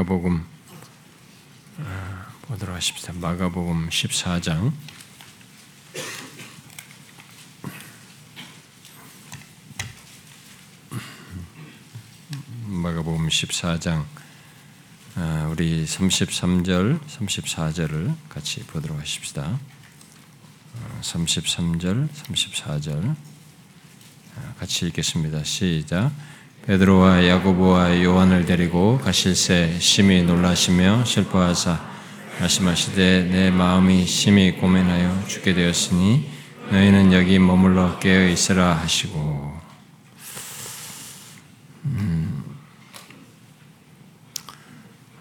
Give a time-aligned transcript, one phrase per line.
[0.00, 0.46] 마가복음
[1.78, 3.12] 아, 보도록 하십시다.
[3.12, 4.72] 마가복음 14장
[12.66, 14.06] 마가복음 14장
[15.16, 19.58] 아, 우리 33절, 34절을 같이 보도록 하십시다.
[21.02, 23.16] 33절, 34절
[24.58, 25.44] 같이 읽겠습니다.
[25.44, 26.10] 시작.
[26.70, 31.80] 베드로와 야고보와 요한을 데리고 가실새 심히 놀라시며 슬퍼하사
[32.38, 36.30] 말씀하시되 내 마음이 심히 고민하여 죽게 되었으니
[36.70, 39.60] 너희는 여기 머물러 깨어 있으라 하시고.
[41.86, 42.44] 음,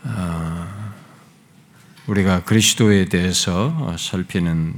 [0.03, 0.93] 아,
[2.05, 4.75] 우리가 그리스도에 대해서 살피는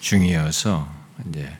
[0.00, 0.92] 중이어서
[1.28, 1.56] 이제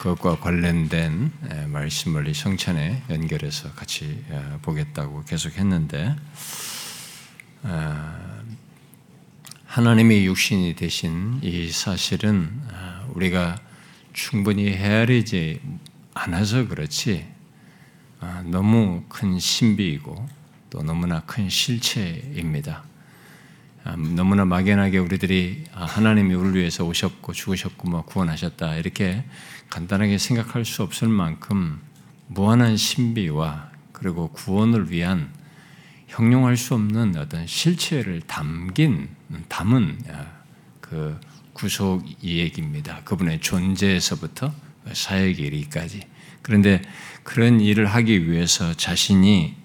[0.00, 1.30] 그것과 관련된
[1.68, 4.24] 말씀을 성찬에 연결해서 같이
[4.62, 6.16] 보겠다고 계속 했는데
[9.66, 12.50] 하나님의 육신이 되신 이 사실은
[13.12, 13.58] 우리가
[14.14, 15.60] 충분히 헤아리지
[16.14, 17.28] 않아서 그렇지
[18.44, 20.28] 너무 큰 신비이고
[20.70, 22.84] 또 너무나 큰 실체입니다.
[24.14, 29.24] 너무나 막연하게 우리들이 하나님이 우리를 위해서 오셨고 죽으셨고 뭐 구원하셨다 이렇게
[29.70, 31.80] 간단하게 생각할 수 없을 만큼
[32.26, 35.32] 무한한 신비와 그리고 구원을 위한
[36.08, 39.08] 형용할 수 없는 어떤 실체를 담긴
[39.48, 39.98] 담은
[40.80, 41.18] 그
[41.52, 43.02] 구속 이야기입니다.
[43.04, 44.52] 그분의 존재에서부터
[44.92, 46.00] 사역에 이르기까지.
[46.42, 46.82] 그런데
[47.22, 49.59] 그런 일을 하기 위해서 자신이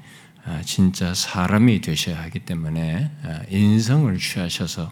[0.64, 3.10] 진짜 사람이 되셔야 하기 때문에
[3.50, 4.92] 인성을 취하셔서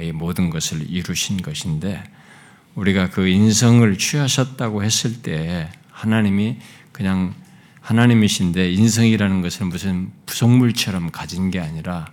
[0.00, 2.02] 이 모든 것을 이루신 것인데
[2.74, 6.58] 우리가 그 인성을 취하셨다고 했을 때 하나님이
[6.92, 7.34] 그냥
[7.80, 12.06] 하나님이신데 인성이라는 것은 무슨 부속물처럼 가진 게 아니라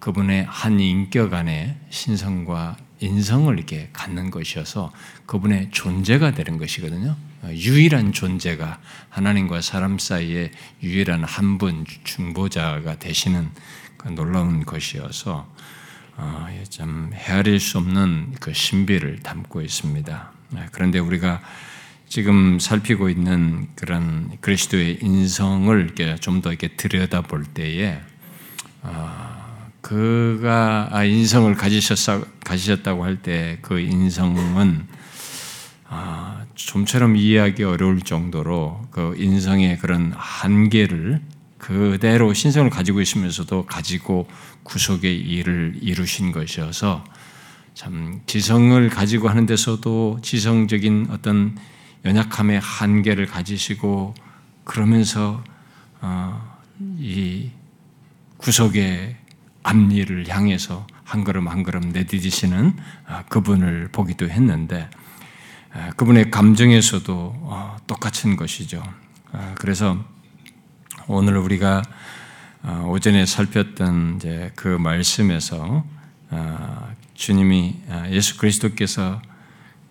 [0.00, 4.92] 그분의 한 인격 안에 신성과 인성을 이렇게 갖는 것이어서
[5.26, 7.16] 그분의 존재가 되는 것이거든요.
[7.52, 8.80] 유일한 존재가
[9.10, 10.50] 하나님과 사람 사이에
[10.82, 13.50] 유일한 한 분 중보자가 되시는
[13.96, 15.50] 그 놀라운 것이어서
[16.18, 20.32] 어, 참 헤아릴 수 없는 그 신비를 담고 있습니다.
[20.50, 21.42] 네, 그런데 우리가
[22.08, 28.00] 지금 살피고 있는 그런 그리스도의 인성을 좀 더 이렇게 들여다볼 때에
[28.82, 29.36] 어,
[29.80, 34.86] 그가 아, 인성을 가지셨다고 할 때 그 인성은
[35.88, 41.20] 아, 좀처럼 이해하기 어려울 정도로 그 인성의 그런 한계를
[41.58, 44.28] 그대로 신성을 가지고 있으면서도 가지고
[44.62, 47.04] 구속의 일을 이루신 것이어서
[47.74, 51.56] 참 지성을 가지고 하는 데서도 지성적인 어떤
[52.04, 54.14] 연약함의 한계를 가지시고
[54.64, 55.44] 그러면서
[56.00, 56.58] 어,
[56.98, 57.50] 이
[58.38, 59.16] 구속의
[59.62, 64.88] 앞니를 향해서 한 걸음 한 걸음 내디디시는 아, 그분을 보기도 했는데
[65.96, 68.82] 그분의 감정에서도 어, 똑같은 것이죠.
[69.32, 70.02] 아, 그래서
[71.06, 71.82] 오늘 우리가
[72.62, 75.84] 어, 오전에 살폈던 이제 그 말씀에서
[76.30, 77.76] 어, 주님이
[78.10, 79.20] 예수 그리스도께서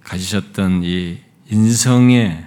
[0.04, 1.20] 가지셨던 이
[1.50, 2.46] 인성의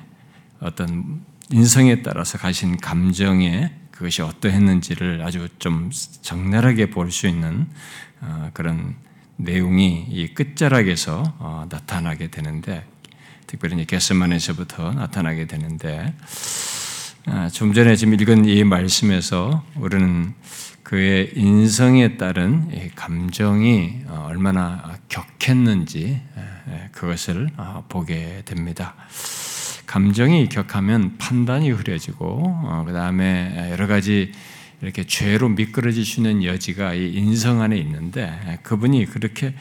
[0.61, 1.21] 어떤
[1.51, 5.91] 인성에 따라서 가신 감정에 그것이 어떠했는지를 아주 좀
[6.23, 7.67] 적나라하게 볼 수 있는
[8.53, 8.95] 그런
[9.37, 12.87] 내용이 이 끝자락에서 나타나게 되는데
[13.49, 16.15] 특별히 게스만에서부터 나타나게 되는데
[17.25, 20.35] 아, 좀 전에 지금 읽은 이 말씀에서 우리는
[20.83, 26.21] 그의 인성에 따른 감정이 어, 얼마나 격했는지
[26.93, 28.95] 그것을 어, 보게 됩니다.
[29.87, 34.33] 감정이 격하면 판단이 흐려지고 어, 그 다음에 여러 가지
[34.83, 39.55] 이렇게 죄로 있는 여지가 이 인성 안에 있는데 그분이 그렇게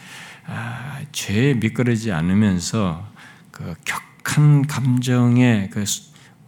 [0.45, 3.16] 아, 죄에 미끄러지지 않으면서
[3.57, 5.83] 그 격한 감정의 그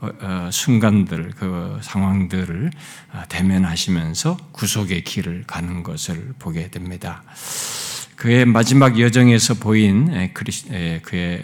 [0.01, 2.71] 어, 어, 순간들, 그 상황들을
[3.11, 7.23] 어, 대면하시면서 구속의 길을 가는 것을 보게 됩니다.
[8.15, 11.43] 그의 마지막 여정에서 보인 그의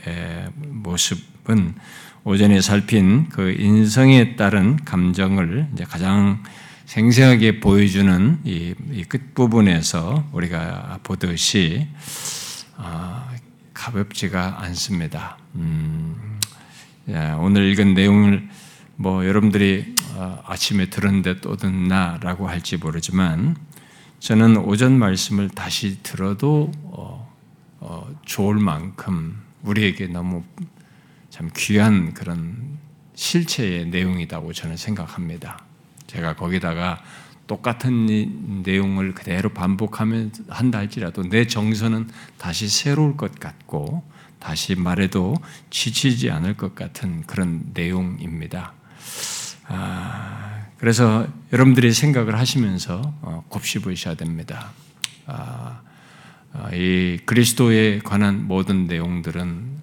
[0.56, 1.76] 모습은
[2.24, 6.44] 오전에 살핀 그 인성에 따른 감정을 가장
[6.86, 11.88] 생생하게 보여주는 이 끝부분에서 우리가 보듯이
[13.74, 15.38] 가볍지가 않습니다.
[15.56, 16.40] 음,
[17.40, 18.48] 오늘 읽은 내용을
[18.98, 23.56] 뭐 여러분들이 어, 아침에 들었는데 또 듣나라고 할지 모르지만
[24.20, 27.34] 저는 오전 말씀을 다시 들어도 어,
[27.80, 30.44] 어, 좋을 만큼 우리에게 너무
[31.30, 32.78] 참 귀한 그런
[33.14, 35.60] 실체의 내용이라고 저는 생각합니다.
[36.08, 37.02] 제가 거기다가
[37.48, 44.04] 똑같은 내용을 그대로 반복하면 한다 할지라도 내 정서는 다시 새로울 것 같고
[44.40, 45.36] 다시 말해도
[45.70, 48.74] 지치지 않을 것 같은 그런 내용입니다.
[49.68, 54.72] 아, 그래서 여러분들이 생각을 하시면서 어, 곱씹으셔야 됩니다.
[55.26, 55.82] 아,
[56.54, 59.76] 아, 이 그리스도에 관한 모든 내용들은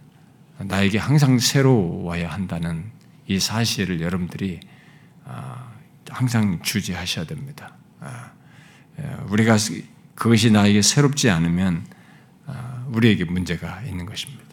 [0.58, 2.84] 나에게 항상 새로워야 한다는
[3.26, 4.60] 이 사실을 여러분들이
[5.24, 5.72] 아,
[6.08, 7.74] 항상 주지하셔야 됩니다.
[8.00, 8.30] 아,
[9.00, 9.56] 예, 우리가
[10.14, 12.01] 그것이 나에게 새롭지 않으면 아,
[12.92, 14.44] 우리에게 문제가 있는 것입니다.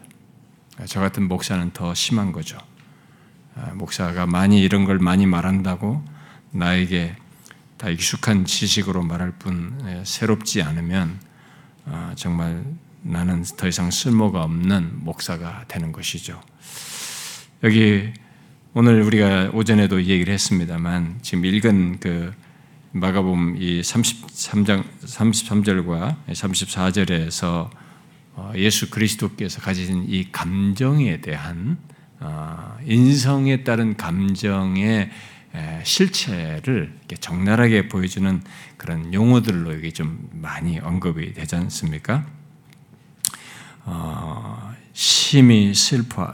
[0.86, 2.58] 저 같은 목사는 더 심한 거죠.
[3.74, 6.02] 목사가 많이 이런 걸 많이 말한다고
[6.52, 7.16] 나에게
[7.76, 11.18] 다 익숙한 지식으로 말할 뿐 예, 새롭지 않으면
[12.14, 12.64] 정말
[13.02, 16.40] 나는 더 이상 쓸모가 없는 목사가 되는 것이죠.
[17.62, 18.12] 여기
[18.72, 22.32] 오늘 우리가 오전에도 얘기를 했습니다만 지금 읽은 그
[22.92, 27.70] 마가복음 이 33장 33절과 34절에서 어,
[28.56, 31.78] 예수 그리스도께서 가지신 이 감정에 대한
[32.20, 35.10] 어, 인성에 따른 감정의
[35.82, 38.42] 실체를 적나라하게 보여주는
[38.76, 42.24] 그런 용어들로 이게 좀 많이 언급이 되지 않습니까?
[43.84, 46.32] 어, 심히 슬퍼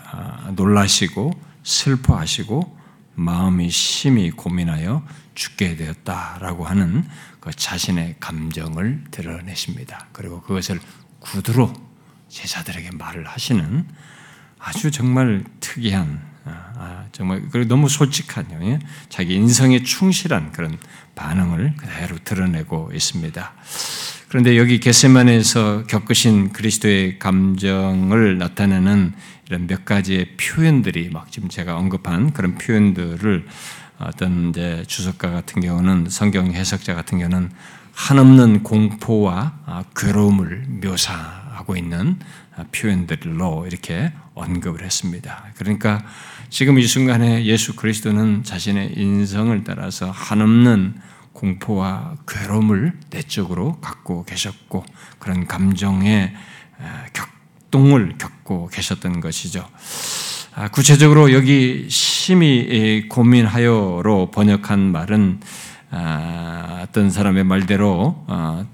[0.54, 1.32] 놀라시고
[1.62, 2.76] 슬퍼하시고
[3.14, 5.02] 마음이 심히 고민하여
[5.34, 7.04] 죽게 되었다라고 하는
[7.40, 10.08] 그 자신의 감정을 드러내십니다.
[10.12, 10.80] 그리고 그것을
[11.20, 11.72] 구두로
[12.36, 13.86] 제자들에게 말을 하시는
[14.58, 18.78] 아주 정말 특이한 아, 아, 정말 그리고 너무 솔직한 예?
[19.08, 20.78] 자기 인성에 충실한 그런
[21.14, 23.52] 반응을 그대로 드러내고 있습니다.
[24.28, 29.14] 그런데 여기 게세만에서 겪으신 그리스도의 감정을 나타내는
[29.46, 33.46] 이런 몇 가지의 표현들이 막 지금 제가 언급한 그런 표현들을
[33.98, 37.50] 어떤 이제 주석가 같은 경우는 성경 해석자 같은 경우는
[37.94, 42.18] 한없는 공포와 아, 괴로움을 묘사 하고 있는
[42.72, 45.46] 표현들로 이렇게 언급을 했습니다.
[45.56, 46.04] 그러니까
[46.50, 50.94] 지금 이 순간에 예수 그리스도는 자신의 인성을 따라서 한없는
[51.32, 54.84] 공포와 괴로움을 내적으로 갖고 계셨고
[55.18, 56.34] 그런 감정의
[57.12, 59.68] 격동을 겪고 계셨던 것이죠.
[60.54, 65.40] 아, 구체적으로 여기 심히 고민하여로 번역한 말은
[65.90, 68.66] 아, 어떤 사람의 말대로 어,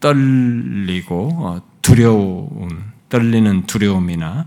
[0.00, 4.46] 떨리고 어, 두려움, 떨리는 두려움이나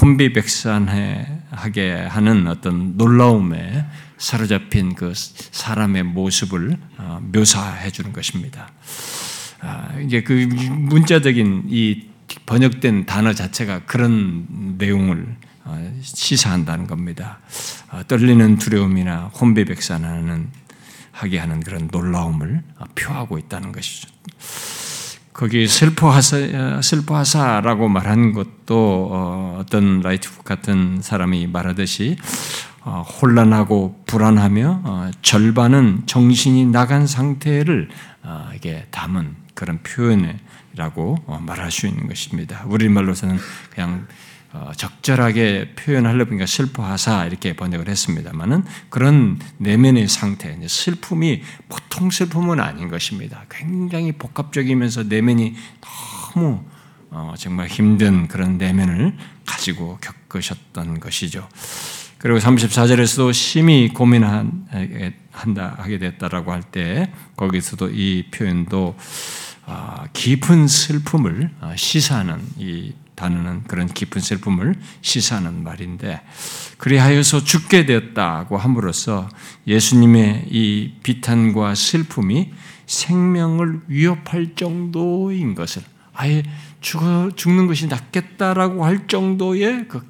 [0.00, 3.86] 혼비백산하게 하는 어떤 놀라움에
[4.18, 8.70] 사로잡힌 그 사람의 모습을 어, 묘사해 주는 것입니다.
[9.60, 12.08] 아, 이제 그 문자적인 이
[12.46, 17.40] 번역된 단어 자체가 그런 내용을 어, 시사한다는 겁니다.
[17.90, 20.50] 어, 떨리는 두려움이나 혼비백산하는
[21.12, 22.62] 하게 하는 그런 놀라움을
[22.94, 24.08] 표하고 있다는 것이죠.
[25.38, 32.16] 거기 슬퍼하사, 슬퍼하사라고 말한 것도 어떤 라이트 같은 사람이 말하듯이
[32.80, 37.88] 어, 혼란하고 불안하며 어, 절반은 정신이 나간 상태를
[38.24, 42.64] 어, 이게 담은 그런 표현이라고 말할 수 있는 것입니다.
[42.66, 43.38] 우리말로서는
[43.70, 44.08] 그냥
[44.76, 53.44] 적절하게 표현하려고 보니까 슬퍼하사 이렇게 번역을 했습니다만은 그런 내면의 상태, 슬픔이 보통 슬픔은 아닌 것입니다.
[53.50, 55.54] 굉장히 복합적이면서 내면이
[56.32, 56.62] 너무
[57.36, 61.48] 정말 힘든 그런 내면을 가지고 겪으셨던 것이죠.
[62.18, 68.96] 그리고 34절에서도 심히 고민한다 하게 됐다라고 할 때 거기서도 이 표현도
[69.66, 76.22] 아, 깊은 슬픔을 아, 시사하는 이 단어는 그런 깊은 슬픔을 시사하는 말인데
[76.78, 79.28] 그리하여서 죽게 되었다고 함으로써
[79.66, 82.52] 예수님의 이 비탄과 슬픔이
[82.86, 85.82] 생명을 위협할 정도인 것을
[86.14, 86.44] 아예
[86.80, 90.06] 죽어 죽는 것이 낫겠다라고 할 정도의 그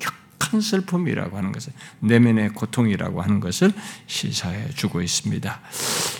[0.50, 3.73] 큰 슬픔이라고 하는 것을 내면의 고통이라고 하는 것을
[4.07, 5.61] 시사해 주고 있습니다.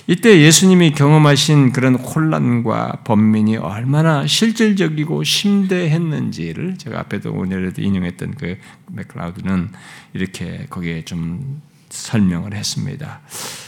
[0.07, 8.59] 이때 예수님이 경험하신 그런 혼란과 번민이 얼마나 실질적이고 심대했는지를 제가 앞에도 오늘에도 인용했던 그
[8.93, 9.71] 맥클라우드는
[10.15, 13.21] 이렇게 거기에 좀 설명을 했습니다.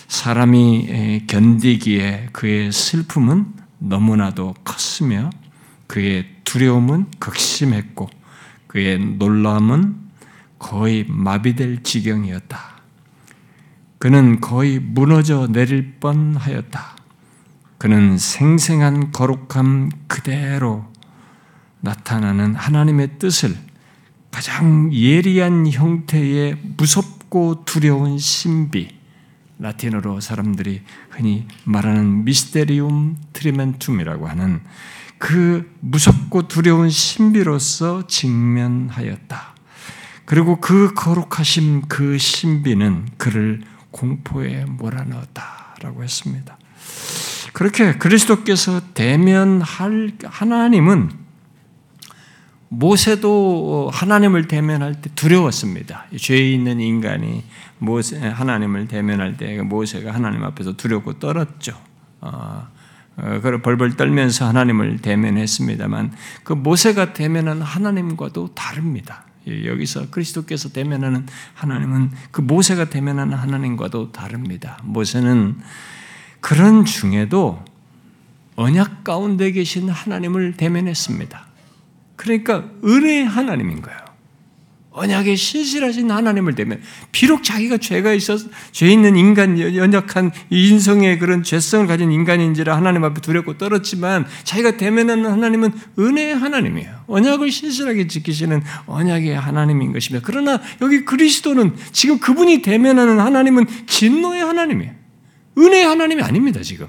[0.08, 3.46] 사람이 견디기에 그의 슬픔은
[3.78, 5.30] 너무나도 컸으며
[5.86, 8.10] 그의 두려움은 극심했고
[8.66, 10.09] 그의 놀람은
[10.60, 12.58] 거의 마비될 지경이었다.
[13.98, 16.96] 그는 거의 무너져 내릴 뻔 하였다.
[17.78, 20.84] 그는 생생한 거룩함 그대로
[21.80, 23.56] 나타나는 하나님의 뜻을
[24.30, 28.88] 가장 예리한 형태의 무섭고 두려운 신비,
[29.58, 34.60] 라틴어로 사람들이 흔히 말하는 mysterium tremendum이라고 하는
[35.18, 39.59] 그 무섭고 두려운 신비로서 직면하였다.
[40.30, 46.56] 그리고 그 거룩하심 그 신비는 그를 공포에 몰아넣었다라고 했습니다.
[47.52, 51.10] 그렇게 그리스도께서 대면할 하나님은
[52.68, 56.06] 모세도 하나님을 대면할 때 두려웠습니다.
[56.16, 57.42] 죄 있는 인간이
[57.80, 61.76] 모세 하나님을 대면할 때 모세가 하나님 앞에서 두렵고 떨었죠.
[63.16, 66.12] 그걸 벌벌 떨면서 하나님을 대면했습니다만
[66.44, 69.24] 그 모세가 대면한 하나님과도 다릅니다.
[69.66, 74.78] 여기서 그리스도께서 대면하는 하나님은 그 모세가 대면하는 하나님과도 다릅니다.
[74.82, 75.58] 모세는
[76.40, 77.62] 그런 중에도
[78.56, 81.46] 언약 가운데 계신 하나님을 대면했습니다.
[82.16, 83.99] 그러니까 은혜의 하나님인 거예요.
[84.92, 86.82] 언약에 신실하신 하나님을 대면
[87.12, 93.20] 비록 자기가 죄가 있어서 죄 있는 인간 연약한 인성의 그런 죄성을 가진 인간인지라 하나님 앞에
[93.20, 97.04] 두렵고 떨었지만 자기가 대면하는 하나님은 은혜의 하나님이에요.
[97.06, 100.24] 언약을 신실하게 지키시는 언약의 하나님인 것입니다.
[100.26, 105.00] 그러나 여기 그리스도는 지금 그분이 대면하는 하나님은 진노의 하나님이에요.
[105.56, 106.86] 은혜의 하나님이 아닙니다, 지금.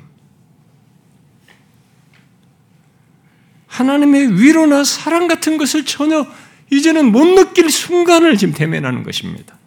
[3.68, 6.26] 하나님의 위로나 사랑 같은 것을 전혀
[6.72, 9.58] 이제는 못 느낄 순간을 지금 대면하는 것입니다.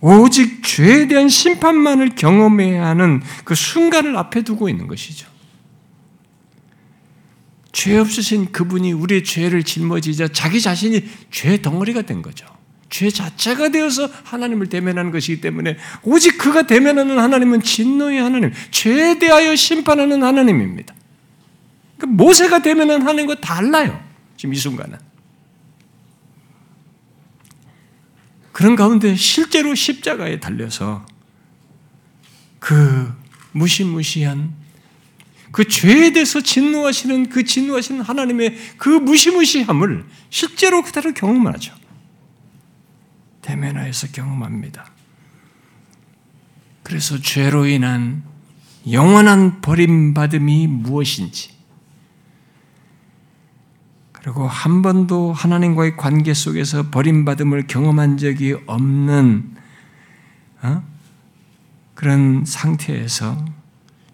[0.00, 5.28] 오직 죄에 대한 심판만을 경험해야 하는 그 순간을 앞에 두고 있는 것이죠.
[7.72, 12.46] 죄 없으신 그분이 우리의 죄를 짊어지자 자기 자신이 죄 덩어리가 된 거죠.
[12.88, 19.54] 죄 자체가 되어서 하나님을 대면하는 것이기 때문에 오직 그가 대면하는 하나님은 진노의 하나님, 죄에 대하여
[19.54, 20.92] 심판하는 하나님입니다.
[21.98, 24.02] 그러니까 모세가 대면하는 하나님과 달라요.
[24.36, 25.09] 지금 이 순간은.
[28.60, 31.06] 그런 가운데 실제로 십자가에 달려서
[32.58, 33.10] 그
[33.52, 34.52] 무시무시한
[35.50, 41.74] 그 죄에 대해서 진노하시는 그 진노하시는 하나님의 그 무시무시함을 실제로 그대로 경험하죠.
[43.40, 44.90] 대면하여서 경험합니다.
[46.82, 48.22] 그래서 죄로 인한
[48.90, 51.52] 영원한 버림받음이 무엇인지,
[54.22, 59.56] 그리고 한 번도 하나님과의 관계 속에서 버림받음을 경험한 적이 없는
[60.62, 60.82] 어?
[61.94, 63.44] 그런 상태에서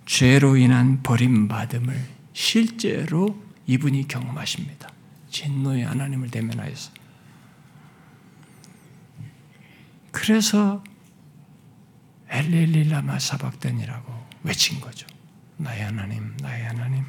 [0.06, 2.00] 죄로 인한 버림받음을
[2.32, 4.90] 실제로 이분이 경험하십니다.
[5.30, 6.92] 진노의 하나님을 대면하여서.
[10.12, 10.82] 그래서
[12.28, 15.06] 엘렐릴라마 사박단이라고 외친 거죠.
[15.56, 17.04] 나의 하나님, 나의 하나님,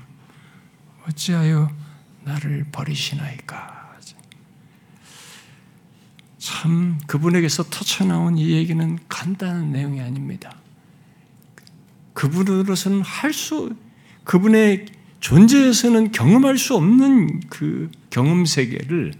[1.07, 1.69] 어찌하여
[2.27, 3.87] 나를 버리시나이까.
[6.37, 10.55] 참 그분에게서 터쳐나온 이 얘기는 간단한 내용이 아닙니다.
[12.13, 13.75] 그분으로서는 할 수,
[14.23, 14.85] 그분의
[15.19, 19.13] 존재에서는 경험할 수 없는 그 경험 세계를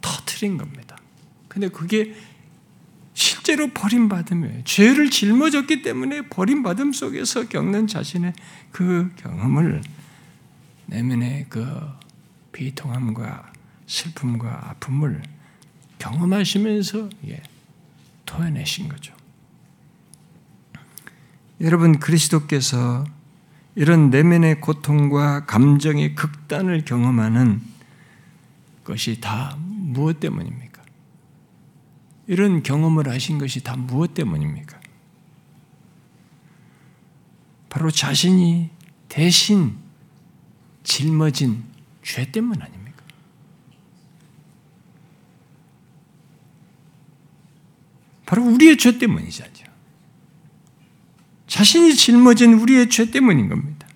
[0.00, 0.96] 터트린 겁니다.
[1.48, 2.14] 근데 그게
[3.12, 4.64] 실제로 버림받음이에요.
[4.64, 8.34] 죄를 짊어졌기 때문에 버림받음 속에서 겪는 자신의
[8.72, 9.82] 그 경험을
[10.86, 11.66] 내면의 그
[12.56, 13.52] 비통함과
[13.86, 15.22] 슬픔과 아픔을
[15.98, 17.42] 경험하시면서 예,
[18.24, 19.14] 토해내신 거죠.
[21.60, 23.04] 여러분 그리스도께서
[23.74, 27.60] 이런 내면의 고통과 감정의 극단을 경험하는
[28.84, 30.82] 것이 다 무엇 때문입니까?
[32.26, 34.80] 이런 경험을 하신 것이 다 무엇 때문입니까?
[37.68, 38.70] 바로 자신이
[39.10, 39.76] 대신
[40.84, 41.75] 짊어진
[42.06, 43.02] 죄 때문 아닙니까?
[48.24, 49.44] 바로 우리의 죄 때문이죠.
[51.48, 53.88] 자신이 짊어진 우리의 죄 때문인 겁니다.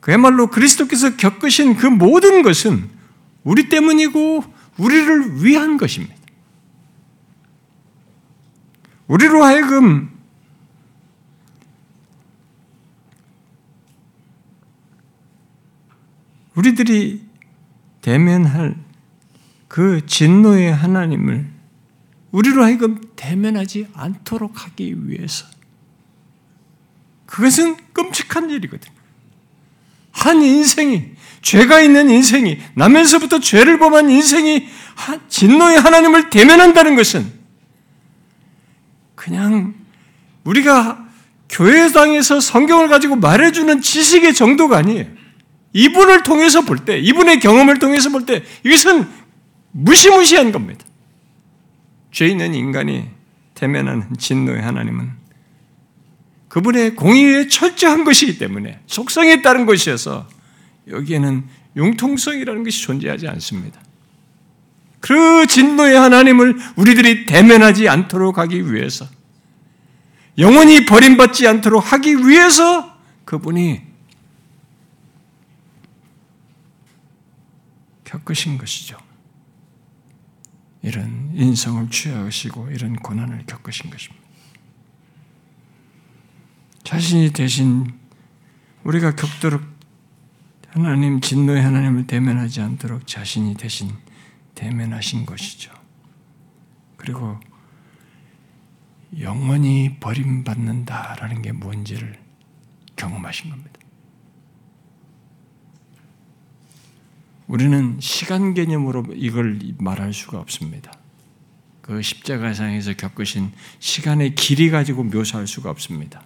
[0.00, 2.88] 그야말로 그리스도께서 겪으신 그 모든 것은
[3.42, 4.42] 우리 때문이고
[4.78, 6.14] 우리를 위한 것입니다.
[9.08, 10.13] 우리로 하여금
[16.54, 17.22] 우리들이
[18.00, 18.76] 대면할
[19.68, 21.50] 그 진노의 하나님을
[22.30, 25.46] 우리로 하여금 대면하지 않도록 하기 위해서
[27.26, 28.94] 그것은 끔찍한 일이거든요.
[30.12, 34.68] 한 인생이 죄가 있는 인생이 나면서부터 죄를 범한 인생이
[35.28, 37.30] 진노의 하나님을 대면한다는 것은
[39.14, 39.74] 그냥
[40.44, 41.04] 우리가
[41.48, 45.06] 교회당에서 성경을 가지고 말해주는 지식의 정도가 아니에요.
[45.74, 49.06] 이분을 통해서 볼 때, 이분의 경험을 통해서 볼 때, 이것은
[49.72, 50.84] 무시무시한 겁니다.
[52.10, 53.10] 죄 있는 인간이
[53.54, 55.10] 대면하는 진노의 하나님은
[56.48, 60.28] 그분의 공의에 철저한 것이기 때문에 속성에 따른 것이어서
[60.88, 61.44] 여기에는
[61.76, 63.80] 융통성이라는 것이 존재하지 않습니다.
[65.00, 69.06] 그 진노의 하나님을 우리들이 대면하지 않도록 하기 위해서
[70.38, 73.93] 영원히 버림받지 않도록 하기 위해서 그분이
[78.14, 78.96] 겪으신 것이죠.
[80.82, 84.24] 이런 인성을 취하시고 이런 고난을 겪으신 것입니다.
[86.84, 87.98] 자신이 대신
[88.84, 89.62] 우리가 겪도록
[90.68, 93.90] 하나님 진노의 하나님을 대면하지 않도록 자신이 대신
[94.54, 95.72] 대면하신 것이죠.
[96.96, 97.40] 그리고
[99.18, 102.20] 영원히 버림받는다라는 게 뭔지를
[102.96, 103.83] 경험하신 겁니다.
[107.46, 110.92] 우리는 시간 개념으로 이걸 말할 수가 없습니다.
[111.82, 116.22] 그 십자가상에서 겪으신 시간의 길이 가지고 묘사할 수가 없습니다.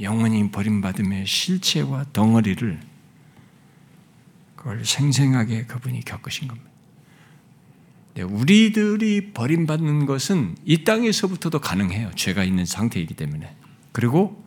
[0.00, 2.80] 영원히 버림받음의 실체와 덩어리를
[4.56, 6.70] 그걸 생생하게 그분이 겪으신 겁니다.
[8.14, 12.10] 네, 우리들이 버림받는 것은 이 땅에서부터도 가능해요.
[12.16, 13.54] 죄가 있는 상태이기 때문에.
[13.92, 14.44] 그리고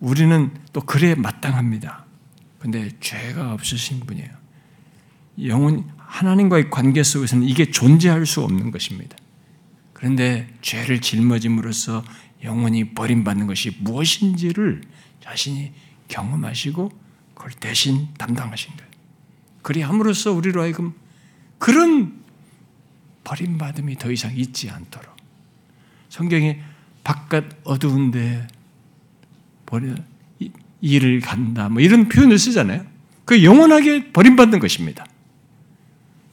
[0.00, 2.04] 우리는 또 그래 마땅합니다.
[2.58, 4.45] 근데 죄가 없으신 분이에요.
[5.44, 9.16] 영혼 하나님과의 관계 속에서는 이게 존재할 수 없는 것입니다.
[9.92, 12.04] 그런데 죄를 짊어짐으로써
[12.44, 14.82] 영원히 버림받는 것이 무엇인지를
[15.20, 15.72] 자신이
[16.08, 16.92] 경험하시고
[17.34, 18.90] 그걸 대신 담당하신 거예요.
[19.62, 20.94] 그리 함으로써 우리로 하여금
[21.58, 22.20] 그런
[23.24, 25.16] 버림받음이 더 이상 있지 않도록
[26.08, 26.62] 성경에
[27.02, 28.46] 바깥 어두운데
[29.64, 29.94] 버려
[30.80, 32.84] 일을 간다 뭐 이런 표현을 쓰잖아요.
[33.24, 35.04] 그 영원하게 버림받는 것입니다.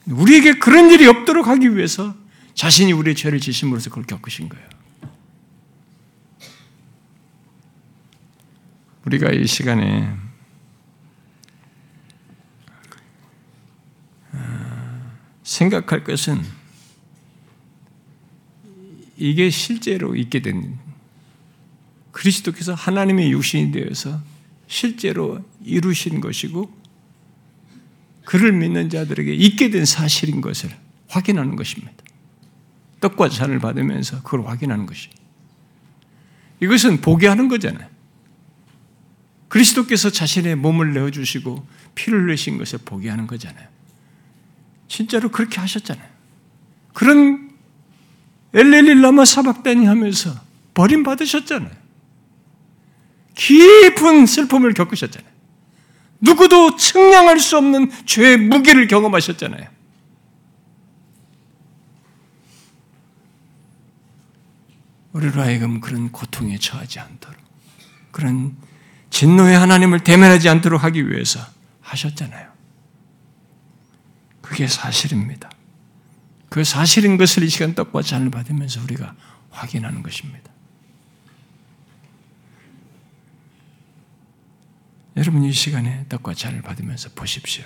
[0.08, 2.16] 우리에게 그런 일이 없도록 하기 위해서
[2.54, 4.68] 자신이 우리의 죄를 지심으로써 그걸 겪으신 거예요.
[9.06, 10.16] 우리가 이 시간에
[14.32, 15.12] 어,
[15.44, 16.42] 생각할 것은
[19.18, 20.78] 이게 실제로 있게 된
[22.12, 24.22] 그리스도께서 하나님의 육신이 되어서
[24.68, 26.83] 실제로 이루신 것이고
[28.26, 30.70] 그를 믿는 자들에게 있게 된 사실인 것을
[31.08, 31.94] 확인하는 것입니다.
[33.00, 35.10] 떡과 잔을 받으면서 그걸 확인하는 것이.
[36.62, 37.88] 이것은 보게 하는 거잖아요.
[39.50, 43.68] 그리스도께서 자신의 몸을 내어주시고 피를 내신 것을 보게 하는 거잖아요.
[44.88, 46.08] 진짜로 그렇게 하셨잖아요.
[46.94, 47.52] 그런
[48.54, 50.34] 엘렐릴라마 사박단이 하면서
[50.74, 51.72] 버림받으셨잖아요.
[53.36, 55.33] 깊은 슬픔을 겪으셨잖아요.
[56.24, 59.68] 누구도 측량할 수 없는 죄의 무게를 경험하셨잖아요.
[65.12, 67.38] 우리로 하여금 그런 고통에 처하지 않도록,
[68.12, 68.56] 그런
[69.10, 71.42] 진노의 하나님을 대면하지 않도록 하기 위해서
[71.82, 72.52] 하셨잖아요.
[74.42, 75.52] 그게 사실입니다.
[76.48, 79.14] 그 사실인 것을 이 시간 떡과 잔을 받으면서 우리가
[79.50, 80.53] 확인하는 것입니다.
[85.16, 87.66] 여러분 이 시간에 떡과 잔을 받으면서 보십시오.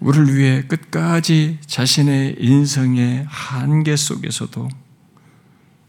[0.00, 4.68] 우리를 위해 끝까지 자신의 인성의 한계 속에서도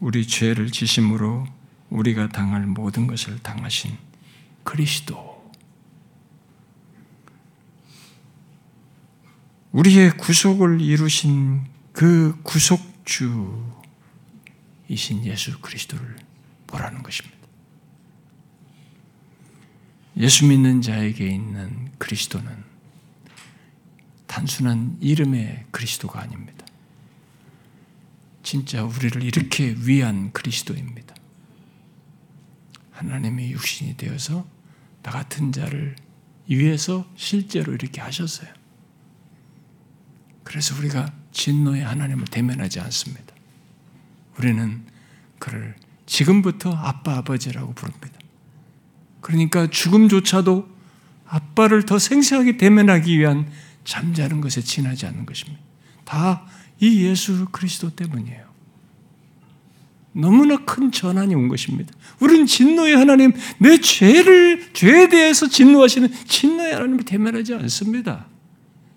[0.00, 1.46] 우리 죄를 지심으로
[1.90, 3.96] 우리가 당할 모든 것을 당하신
[4.64, 5.30] 그리스도.
[9.72, 13.64] 우리의 구속을 이루신 그 구속주이신
[15.24, 16.16] 예수 그리스도를
[16.66, 17.39] 보라는 것입니다.
[20.20, 22.62] 예수 믿는 자에게 있는 그리스도는
[24.26, 26.66] 단순한 이름의 그리스도가 아닙니다.
[28.42, 31.14] 진짜 우리를 이렇게 위한 그리스도입니다.
[32.90, 34.46] 하나님의 육신이 되어서
[35.02, 35.96] 나 같은 자를
[36.46, 38.52] 위해서 실제로 이렇게 하셨어요.
[40.44, 43.34] 그래서 우리가 진노의 하나님을 대면하지 않습니다.
[44.36, 44.84] 우리는
[45.38, 48.18] 그를 지금부터 아빠 아버지라고 부릅니다.
[49.20, 50.68] 그러니까 죽음조차도
[51.26, 53.46] 아빠를 더 생생하게 대면하기 위한
[53.84, 55.60] 잠자는 것에 지나지 않는 것입니다.
[56.04, 56.46] 다
[56.80, 58.50] 이 예수 그리스도 때문이에요.
[60.12, 61.92] 너무나 큰 전환이 온 것입니다.
[62.18, 68.26] 우리는 진노의 하나님, 내 죄를, 죄에 대해서 진노하시는 진노의 하나님을 대면하지 않습니다.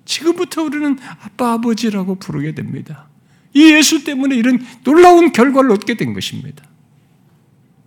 [0.05, 3.09] 지금부터 우리는 아빠, 아버지라고 부르게 됩니다.
[3.53, 6.63] 이 예수 때문에 이런 놀라운 결과를 얻게 된 것입니다.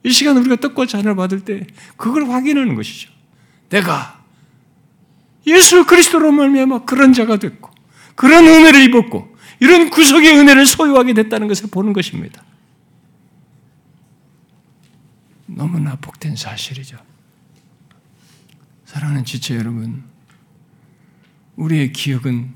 [0.07, 1.67] 이 시간 우리가 떡과 잔을 받을 때
[1.97, 3.11] 그걸 확인하는 것이죠.
[3.71, 4.23] 내가
[5.49, 7.73] 예수 그리스도로 말미암아 그런 자가 됐고
[8.15, 12.45] 그런 은혜를 입었고 이런 구속의 은혜를 소유하게 됐다는 것을 보는 것입니다.
[15.47, 16.99] 너무나 복된 사실이죠.
[18.85, 20.05] 사랑하는 지체 여러분,
[21.57, 22.55] 우리의 기억은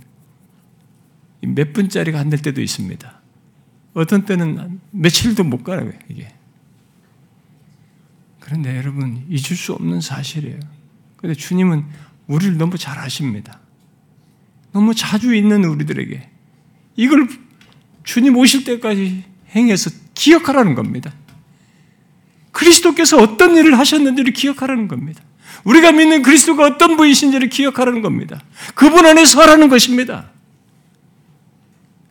[1.42, 3.20] 몇 분짜리가 안 될 때도 있습니다.
[3.94, 6.32] 어떤 때는 며칠도 못 가요, 이게.
[8.50, 10.58] 그런데 여러분, 잊을 수 없는 사실이에요.
[11.16, 11.84] 근데 주님은
[12.26, 13.60] 우리를 너무 잘 아십니다.
[14.72, 16.28] 너무 자주 있는 우리들에게
[16.96, 17.28] 이걸
[18.02, 19.22] 주님 오실 때까지
[19.54, 21.12] 행해서 기억하라는 겁니다.
[22.50, 25.22] 그리스도께서 어떤 일을 하셨는지를 기억하라는 겁니다.
[25.62, 28.42] 우리가 믿는 그리스도가 어떤 분이신지를 기억하라는 겁니다.
[28.74, 30.28] 그분 안에 서라는 것입니다.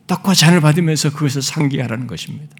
[0.07, 2.55] 떡과 잔을 받으면서 그것을 상기하라는 것입니다.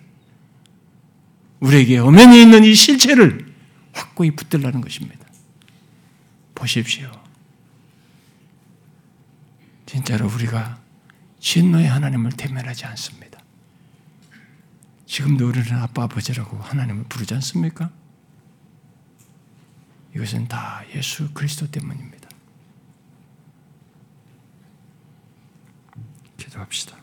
[1.62, 3.49] 우리에게 엄연히 있는 이 실체를
[3.94, 5.26] 확고히 붙들라는 것입니다.
[6.56, 7.12] 보십시오.
[9.86, 10.80] 진짜로 우리가
[11.40, 13.40] 진노의 하나님을 대면하지 않습니다.
[15.06, 17.90] 지금도 우리는 아빠 아버지라고 하나님을 부르지 않습니까?
[20.16, 22.30] 이것은 다 예수 그리스도 때문입니다.
[26.38, 26.99] 기도합시다.